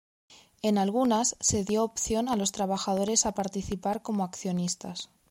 En 0.63 0.79
algunas 0.79 1.35
se 1.41 1.63
dio 1.63 1.83
opción 1.83 2.27
a 2.27 2.35
los 2.35 2.51
trabajadores 2.51 3.27
a 3.27 3.33
participar 3.35 4.01
como 4.01 4.23
accionistas. 4.23 5.11